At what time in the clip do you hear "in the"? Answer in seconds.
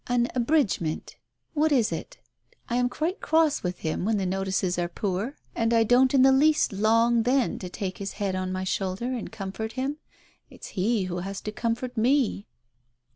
6.15-6.31